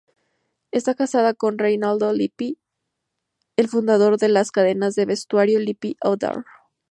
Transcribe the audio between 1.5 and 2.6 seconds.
Reinaldo Lippi,